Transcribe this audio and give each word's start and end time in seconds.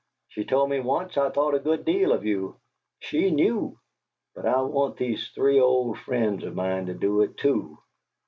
She 0.29 0.45
told 0.45 0.71
me 0.71 0.79
once 0.79 1.15
I 1.15 1.29
thought 1.29 1.53
a 1.53 1.59
good 1.59 1.85
deal 1.85 2.11
of 2.11 2.25
you. 2.25 2.57
She 3.01 3.29
knew! 3.29 3.77
But 4.33 4.47
I 4.47 4.59
want 4.63 4.97
these 4.97 5.27
three 5.29 5.59
old 5.59 5.99
friends 5.99 6.43
of 6.43 6.55
mine 6.55 6.87
to 6.87 6.95
do 6.95 7.21
it, 7.21 7.37
too. 7.37 7.77